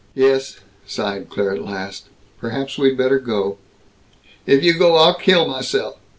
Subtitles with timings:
[0.15, 0.57] "Yes,"
[0.87, 2.05] sighed Claire at last,
[2.39, 3.59] "perhaps we'd better go."
[4.47, 5.97] "If you go, I'll kill myself!